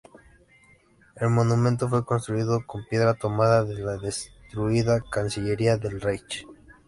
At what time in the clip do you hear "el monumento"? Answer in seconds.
1.17-1.87